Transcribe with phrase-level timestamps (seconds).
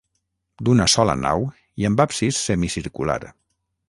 [0.69, 1.45] D'una sola nau
[1.83, 3.19] i amb absis semicircular.